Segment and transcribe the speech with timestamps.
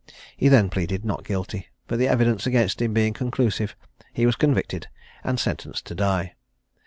[0.35, 3.75] He then pleaded not guilty; but the evidence against him being conclusive,
[4.11, 4.87] he was convicted,
[5.23, 6.33] and sentenced to die.